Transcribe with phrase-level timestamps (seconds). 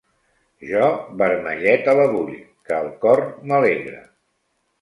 [0.69, 0.87] Jo
[1.19, 2.33] vermelleta la vull,
[2.71, 4.05] que el cor m’alegra.